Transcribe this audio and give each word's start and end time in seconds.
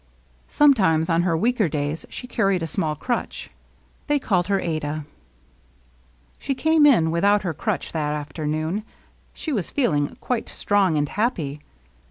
Sometimes, 0.47 1.11
on 1.11 1.21
her 1.21 1.37
weaker 1.37 1.69
days, 1.69 2.07
she 2.09 2.25
carried 2.25 2.63
a 2.63 2.65
small 2.65 2.95
crutch. 2.95 3.51
They 4.07 4.17
called 4.17 4.47
her 4.47 4.59
Adah. 4.59 4.71
6 4.71 4.83
LOVELINESS. 4.83 5.05
She 6.39 6.55
came 6.55 6.87
in 6.87 7.11
without 7.11 7.43
her 7.43 7.53
crutch 7.53 7.91
that 7.91 8.13
afternoon; 8.13 8.81
she 9.35 9.53
was 9.53 9.69
feeling 9.69 10.17
quite 10.19 10.49
strong 10.49 10.97
and 10.97 11.07
happy. 11.07 11.61